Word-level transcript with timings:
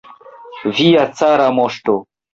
Via 0.79 1.03
cara 1.21 1.47
moŝto! 1.61 1.99